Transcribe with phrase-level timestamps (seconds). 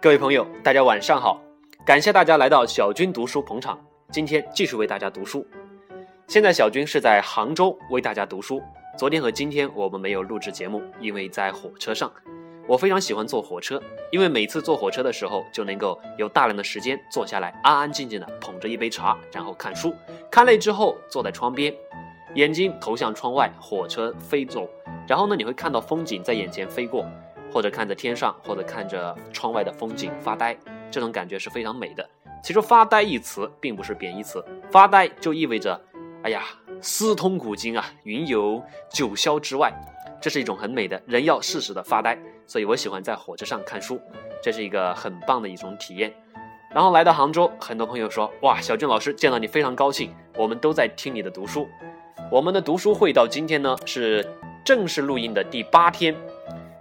[0.00, 1.42] 各位朋友，大家晚上好！
[1.84, 3.76] 感谢大家来到小军读书捧场，
[4.12, 5.44] 今天继续为大家读书。
[6.28, 8.62] 现在小军是在杭州为大家读书。
[8.96, 12.12] 昨天和今天我们没有录制节目，因为在火车上。
[12.68, 19.92] 我非常喜欢坐火车，因为每次坐火车的时候就能够有大量的时间坐下来，安安静静的捧着一杯茶，然后看书。
[20.30, 21.74] 看累之后，坐在窗边，
[22.36, 24.70] 眼睛投向窗外，火车飞走，
[25.08, 27.04] 然后呢，你会看到风景在眼前飞过。
[27.52, 30.56] 或者看着天上，或者看着窗外的风景发呆，
[30.90, 32.08] 这种感觉是非常美的。
[32.42, 35.80] 其实“发呆”一词并不是贬义词，发呆就意味着，
[36.22, 36.44] 哎呀，
[36.80, 39.72] 思通古今啊，云游九霄之外，
[40.20, 42.16] 这是一种很美的人要适时的发呆。
[42.46, 44.00] 所以我喜欢在火车上看书，
[44.42, 46.14] 这是一个很棒的一种体验。
[46.72, 51.68] 然后来到杭州，很多朋友说，哇，小俊老师见到你非常高兴，我们都在听你的读书。
[52.30, 54.24] 我们的读书会到今天呢是
[54.64, 56.14] 正式录音的第八天。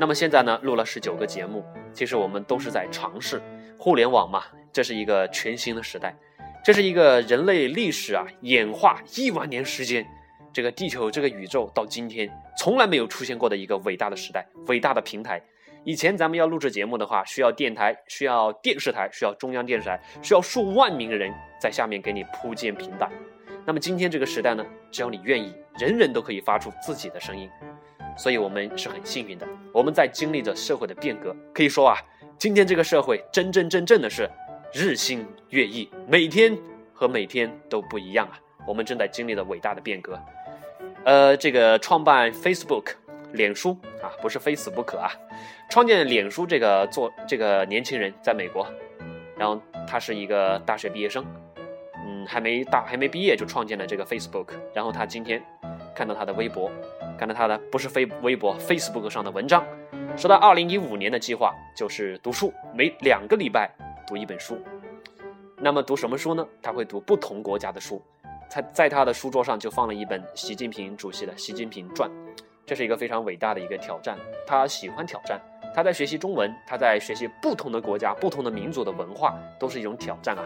[0.00, 1.64] 那么现在呢，录了十九个节目。
[1.92, 3.42] 其实我们都是在尝试
[3.76, 6.14] 互联网嘛，这是一个全新的时代，
[6.64, 10.06] 这是一个人类历史啊演化亿万年时间，
[10.52, 15.42] 这个地球这个宇宙到今天从来没有出现过的一个伟大的时代，伟大的平台。
[15.84, 23.10] 以前咱们要录制节目的话，需要电台，需要电视台，需要中央电视台，需要数万名的人在下面给你铺建平台。
[23.68, 27.46] 那么今天这个时代呢，只要你愿意，人人都可以发出自己的声音。
[28.16, 31.36] 所以我们是很幸运的，我们在经历着社会的变革。
[31.52, 31.98] 可以说啊，
[32.38, 34.26] 今天这个社会真真正正的是
[34.72, 36.56] 日新月异，每天
[36.94, 38.40] 和每天都不一样啊。
[38.66, 40.18] 我们正在经历着伟大的变革。
[41.04, 42.92] 呃，这个创办 Facebook
[43.34, 45.12] 脸书啊，不是非死不可啊，
[45.68, 48.66] 创建脸书这个做这个年轻人在美国，
[49.36, 51.22] 然后他是一个大学毕业生，
[52.08, 55.42] 嗯，还没大还没毕业就创建了这个 Facebook，然后他今天
[55.94, 56.70] 看到他的微博。
[57.18, 59.64] 看到他的不是非微博 Facebook 上的文章，
[60.16, 63.68] 说到二零一五年的计划就是读书，每两个礼拜
[64.06, 64.56] 读一本书。
[65.56, 66.46] 那么读什么书呢？
[66.62, 68.00] 他会读不同国家的书。
[68.48, 72.08] 他在他的书桌上就放了一本习近平主席的《习近平传》，
[72.64, 74.16] 这是一个非常伟大的一个挑战。
[74.46, 75.40] 他喜欢挑战，
[75.74, 80.44] 他在学习中文，他在学习不同的国家、不同的民族的文化，都是一种挑战啊。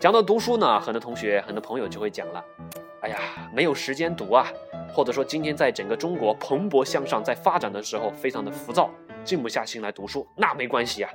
[0.00, 2.42] 讲到读书呢，很多同学、很多朋友就会讲了
[3.04, 3.18] ：“哎呀，
[3.54, 4.50] 没有时间读啊。”
[4.90, 8.88] 或者说，今天在整个中国蓬勃向上、在发展的时候，非常的浮躁，
[9.24, 11.10] 静不下心来读书，那没关系啊。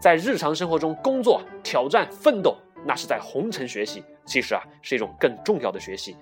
[0.00, 2.56] 在日常生活中工作、挑战、奋斗，
[2.86, 6.16] 那是在红尘学习，其实啊是一种更重要的学习。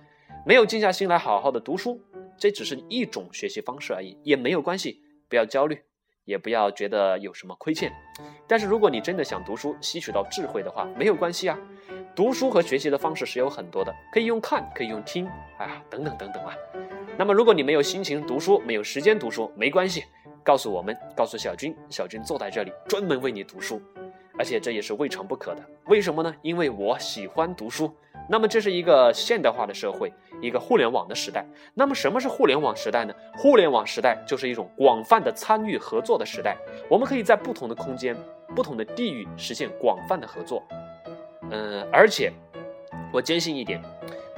[0.45, 2.00] 没有静下心来好好的读书，
[2.37, 5.81] 这只是一种学习方式而已，也没有关系，不要焦虑，
[6.25, 7.93] 也不要觉得有什么亏欠。
[8.49, 11.56] 但是如果你真的想读书，吸取到智慧的话，没有关系啊。
[12.19, 15.25] 读书和学习的方式是有很多的，可以用看，可以用听，
[15.56, 16.53] 哎呀，等等等等啊。
[17.17, 20.03] 那么，如果你没有心情读书，没有时间读书，没关系，
[20.43, 23.81] 告诉我们，告诉小军，小军坐在这里，专门为你读书，
[24.37, 25.62] 而且这也是未尝不可的。
[25.87, 26.34] 为什么呢？
[26.43, 27.89] 因为我喜欢读书。
[28.29, 30.12] 那么，这是一个现代化的社会，
[30.43, 31.47] 一个互联网的时代。
[31.73, 33.15] 那么，什么是互联网时代呢？
[33.37, 36.56] 互联网时代就是一种广泛的参与合作的时代。
[36.91, 38.17] 我们可以在不同的空间、
[38.56, 40.67] 不同的地域实现广泛的合作。
[41.51, 42.33] 嗯，而且，
[43.13, 43.81] 我坚信一点。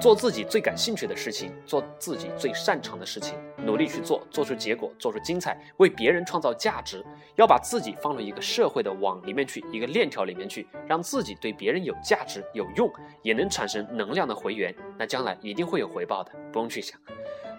[0.01, 7.05] 做自己最感兴趣的事情，做自己最擅长的事情，努力去做，做出结果，做出精彩，为别人创造价值。
[7.37, 12.91] 要把自己放入一个社会的网里面去，一个链条里面去，让自己对别人有价值、有用，
[13.21, 14.75] 也能产生能量的回源。
[14.97, 16.99] 那将来一定会有回报的，不用去想。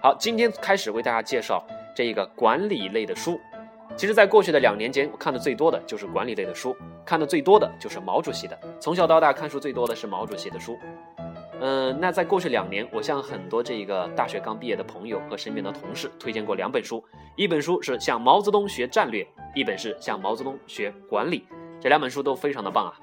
[0.02, 1.64] 好，今天开始为大家介绍
[1.96, 3.40] 这一个管理类的书。
[3.96, 6.76] 其实，在过去的两年间，我看的最多的就是管理类的书，
[7.06, 8.58] 看的最多的就是毛主席的。
[8.80, 10.78] 从小到大，看书最多的是毛主席的书。
[11.60, 17.04] 嗯，那在过去两年，我向很多这个大学刚毕业的朋友和身边的同事推荐过两本书，
[17.36, 21.46] 一本书是向毛泽东学战略，一本是向毛泽东学管理。
[21.80, 22.94] 这两本书都非常的棒啊，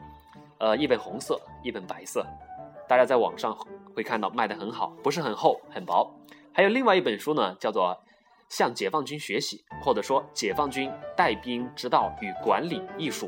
[0.58, 2.26] 呃，一本红色，一本白色，
[2.88, 3.56] 大家在网上
[3.94, 6.12] 会看到卖的很好，不是很厚，很薄。
[6.52, 7.96] 还有另外一本书呢，叫做
[8.56, 13.26] 《向解放军学习》，或者说《解放军带兵之道与管理艺术》。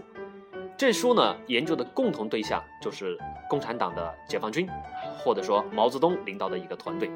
[0.80, 3.18] 这书呢，研究的共同对象就是
[3.50, 4.66] 共产党的解放军，
[5.18, 7.10] 或者说毛泽东领导的一个团队。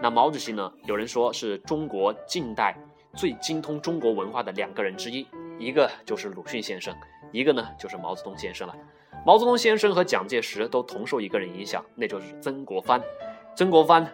[0.00, 2.76] 那毛主席呢，有人说是中国近代
[3.14, 5.24] 最精通中国文化的两个人之一，
[5.60, 6.92] 一个就是鲁迅先生，
[7.30, 8.74] 一个呢就是毛泽东先生了。
[9.24, 13.00] 毛泽东先生和蒋介石都同受一个人影响，那就是曾国藩。
[13.54, 14.04] 曾国藩，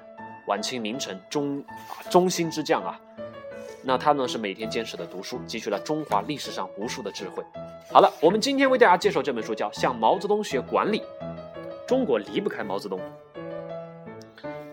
[0.46, 1.64] 晚清名臣，忠
[2.10, 3.00] 忠心之将啊。
[3.82, 7.42] 那他呢是每天坚持的读书，汲取了中华历史上无数的智慧。
[7.90, 11.00] 好了，我们今天为大家介绍这本书，叫《向毛泽东学管理》。
[11.86, 13.00] 中国离不开毛泽东。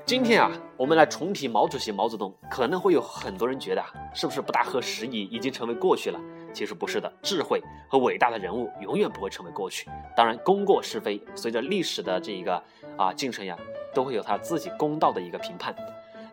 [0.05, 6.19] 今天啊，我们来重提毛主席、毛泽东，可能会有很多人觉得啊，是不是不大合时宜，已经成为过去了？
[6.53, 9.89] 其实不是的，智慧和伟大的人物永远不会成为过去。
[10.15, 12.61] 当然，功过是非，随着历史的这一个
[12.95, 13.57] 啊进程呀，
[13.93, 15.75] 都会有他自己公道的一个评判。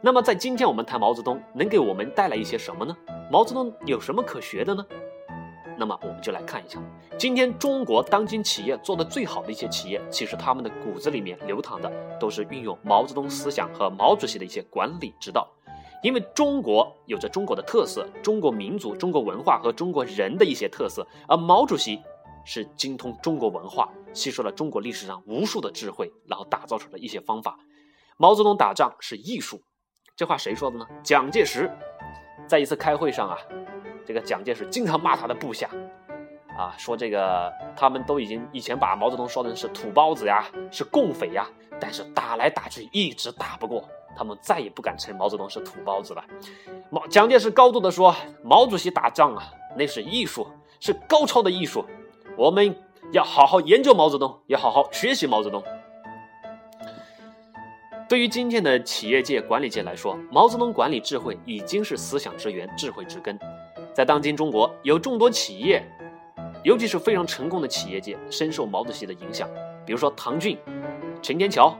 [0.05, 2.95] 那么，在今天我们谈毛泽东，能给我们带来一些什么呢？
[3.33, 4.85] 毛泽东有什么可学的呢？
[5.79, 6.79] 那么我们就来看一下，
[7.19, 11.91] 今天中国当今企业做的最好的一些企业，其实他们的骨子里面流淌的
[12.21, 15.51] 都是运用毛泽东思想和毛主席的一些管理之道。
[16.03, 21.99] 因为中国有着中国的特色、中国民族、中国文化和中国人的一些特色，而毛主席
[22.45, 27.59] 是精通中国文化，吸收了中国历史上无数的智慧，然后打造出了一些方法。
[28.19, 29.63] 毛泽东打仗是艺术，
[30.17, 30.87] 这话谁说的呢？
[31.03, 31.69] 蒋介石
[32.47, 33.37] 在一次开会上啊。
[34.07, 35.69] 这个蒋介石经常骂他的部下，
[36.57, 41.49] 啊，说这个他们都已经以前把毛泽东说成是土包子呀，是共匪呀，
[41.81, 46.23] 但是打来打去一直打不过，他们再也不敢称毛泽东是土包子了。
[46.91, 49.43] 毛蒋介石高度的说，毛主席打仗啊，
[49.75, 50.47] 那是艺术，
[50.79, 51.85] 是高超的艺术，
[52.37, 52.77] 我们
[53.11, 55.61] 要好好研究毛泽东，要好好学习毛泽东。
[58.15, 63.37] 对于今天的企业界、管理界来说，毛泽东管理智慧已经是思想之源、智慧之根。
[63.93, 65.85] 在当今中国，有众多企业，
[66.63, 69.51] 尤其是非常成功的企业界，深受毛主席的影响。
[69.85, 70.57] 比如说唐骏、
[71.21, 71.77] 陈天桥，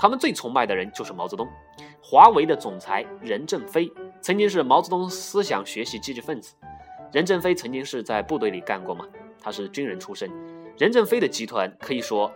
[0.00, 1.46] 他们最崇拜的人就是毛泽东。
[2.02, 3.88] 华为的总裁任正非
[4.20, 6.56] 曾经是毛泽东思想学习积极分子。
[7.12, 9.06] 任正非曾经是在部队里干过嘛，
[9.40, 10.28] 他是军人出身。
[10.76, 12.32] 任正非的集团可以说，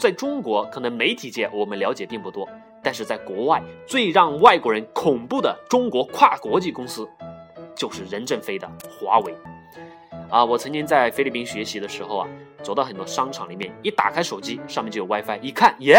[0.00, 2.48] 在中国可能媒体界我们了解并不多，
[2.82, 7.08] 但是在国外最让外国人恐怖的中国跨国际公司。
[7.76, 9.34] 就是任正非的华为，
[10.28, 12.28] 啊，我曾经在菲律宾学习的时候啊，
[12.62, 15.98] 走到很多商场里面，一打开手机，上面就有 WiFi，一看，耶，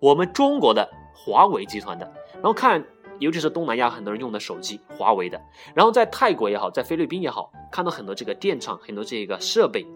[0.00, 2.84] 我们中国的华为集团的，然后看，
[3.20, 5.40] 尤其是东南亚很多人用的手机，华为的，
[5.72, 9.86] 然后在泰国也好，在菲律宾也好，看到很多这个电厂，很多这个设备，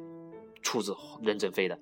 [0.62, 1.76] 出自任正非的。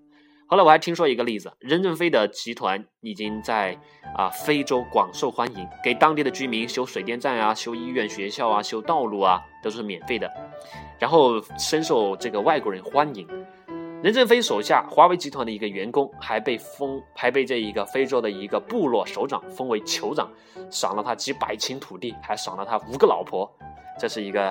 [0.49, 3.77] 后来我还听说一个例子，任正非的集团已经在
[4.17, 10.31] 啊非洲广受欢迎，给当地的居民修水电站啊、修医院、学校啊、修道路啊，都是免费的，
[11.01, 13.27] 然后深受这个外国人欢迎。
[14.03, 20.31] 任正非手下华为集团的一个员工还被封，还被这一个非洲的一个部落首长封为酋长，
[20.71, 23.51] 赏了他几百顷土地，还赏了他五个老婆，
[23.99, 24.51] 这是一个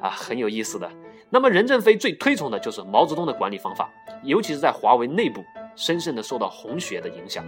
[0.00, 0.88] 啊很有意思的。
[1.30, 3.90] 那么任正非最推崇的就是毛泽东的管理方法，
[4.24, 5.44] 尤其是在华为内部，
[5.76, 7.44] 深深的受到红学的影响。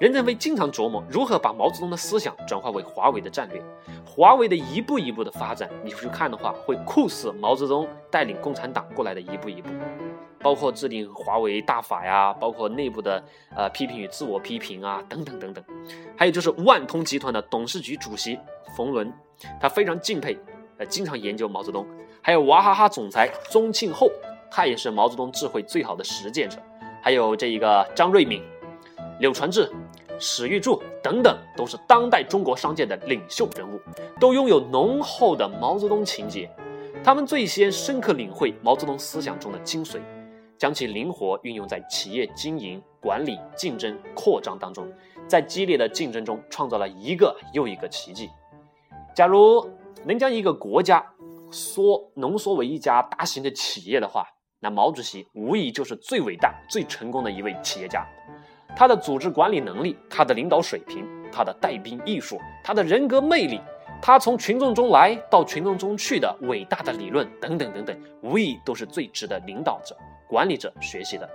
[0.00, 3.60] 任正非经常琢磨如何把毛泽东的思想转化为华为的战略。
[4.06, 9.68] 华为的一步一步的发展，你去看的话，会酷似毛泽东带领共产党过来的一步一步，
[10.40, 13.22] 包括制定华为大法呀，包括内部的
[13.56, 15.64] 呃批评与自我批评啊，等等等等。
[16.16, 18.38] 还有就是万通集团的董事局主席
[18.76, 19.12] 冯仑，
[19.60, 20.38] 他非常敬佩。
[20.78, 21.84] 呃，经常研究毛泽东，
[22.22, 24.08] 还有娃哈哈总裁宗庆后，
[24.50, 26.58] 他也是毛泽东智慧最好的实践者。
[27.02, 28.42] 还有这一个张瑞敏、
[29.20, 29.70] 柳传志、
[30.18, 33.80] 史玉柱等等，都是当代中国商界的领袖人物，
[34.20, 36.50] 都拥有浓厚的毛泽东情结。
[37.02, 40.00] 他们最先深刻领会毛泽东思想中的精髓，
[40.58, 44.86] 将其灵活运用在企业经营、管理、竞争、扩张当中，
[45.26, 48.28] 在激烈的竞争中创造了一个又一个奇迹。
[49.14, 49.68] 假如。
[50.04, 51.04] 能将一个国家
[51.50, 54.24] 缩浓缩为一家大型的企业的话，
[54.60, 58.06] 那毛主席无疑就是最伟大、最成功的一位企业家。
[58.76, 63.60] 他的组织管理能力，他的领导水平，他的带兵艺术，他的人格魅力，
[64.02, 69.96] 他从群众中来到群众中去的伟大的理论等等等等，无疑都是最值得领导者、
[70.28, 71.28] 管理者学习的。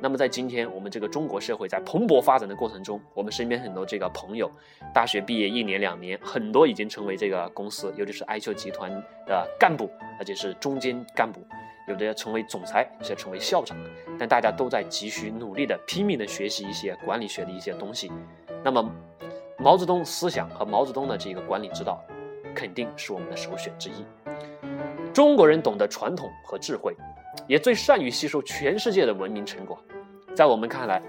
[0.00, 4.50] 那么在今天我们这个中国社会在蓬勃发展的过程中，我们身边很多这个朋友，
[4.92, 8.90] 大学毕业一年两年，很多已经成为这个公司，尤其是爱秀集团
[9.26, 11.40] 的干部，而且是中间干部，
[11.86, 13.76] 有的要成为总裁，有些成为校长，
[14.18, 18.10] 但大家都在急需努力的拼命的学习一些管理学的一些东西。
[18.62, 18.90] 那么，
[19.58, 22.02] 毛泽东思想和毛泽东的这个管理之道，
[22.54, 24.04] 肯定是我们的首选之一。
[25.12, 26.96] 中国人懂得传统和智慧，
[27.46, 29.78] 也最善于吸收全世界的文明成果。
[30.34, 31.00] 在我们看来，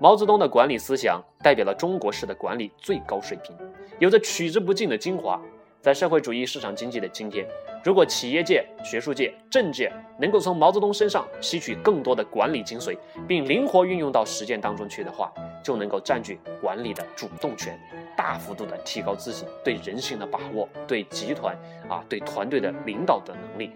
[0.00, 3.54] 毛泽东的管理思想代表了中国式的管理最高水平，
[3.98, 5.38] 有着取之不尽的精华。
[5.82, 7.46] 在社会主义市场经济的今天，
[7.82, 12.94] 如果企业界、学术界、政界能够从毛泽东身上吸取更多的管理精髓，
[13.26, 15.32] 并灵活运用到实践当中去的话，
[15.64, 17.80] 就能够占据管理的主动权，
[18.14, 21.56] 大幅度的提高自己对人性的把握，对集团
[21.88, 23.72] 啊、对团队的领导的能力。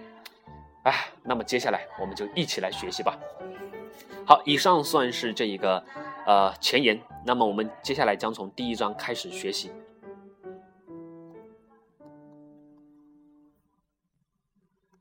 [0.82, 3.18] 哎，那么接下来我们就一起来学习吧。
[4.26, 5.82] 好，以上算是这一个
[6.26, 7.00] 呃前言。
[7.24, 9.70] 那么我们接下来将从第一章开始学习。